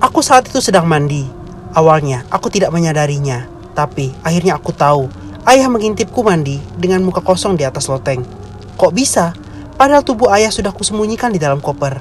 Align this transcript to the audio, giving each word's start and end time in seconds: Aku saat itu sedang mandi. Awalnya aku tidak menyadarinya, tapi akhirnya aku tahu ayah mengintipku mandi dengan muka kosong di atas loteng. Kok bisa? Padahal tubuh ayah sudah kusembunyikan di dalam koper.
Aku 0.00 0.24
saat 0.24 0.48
itu 0.48 0.64
sedang 0.64 0.88
mandi. 0.88 1.28
Awalnya 1.76 2.24
aku 2.32 2.48
tidak 2.48 2.72
menyadarinya, 2.72 3.44
tapi 3.76 4.16
akhirnya 4.24 4.56
aku 4.56 4.72
tahu 4.72 5.12
ayah 5.44 5.68
mengintipku 5.68 6.24
mandi 6.24 6.56
dengan 6.80 7.04
muka 7.04 7.20
kosong 7.20 7.52
di 7.52 7.68
atas 7.68 7.84
loteng. 7.84 8.24
Kok 8.80 8.96
bisa? 8.96 9.36
Padahal 9.76 10.00
tubuh 10.00 10.32
ayah 10.32 10.48
sudah 10.48 10.72
kusembunyikan 10.72 11.28
di 11.28 11.36
dalam 11.36 11.60
koper. 11.60 12.00